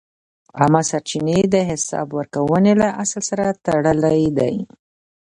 [0.59, 4.55] عامه سرچینې د حساب ورکونې له اصل سره تړلې دي.